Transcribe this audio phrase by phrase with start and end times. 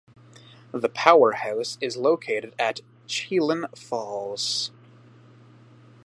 [0.71, 4.71] The powerhouse is located at Chelan Falls.